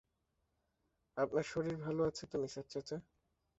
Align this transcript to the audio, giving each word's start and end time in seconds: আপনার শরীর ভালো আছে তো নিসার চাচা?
আপনার 1.17 1.45
শরীর 1.51 1.75
ভালো 1.77 2.01
আছে 2.03 2.23
তো 2.31 2.35
নিসার 2.37 2.65
চাচা? 2.71 2.97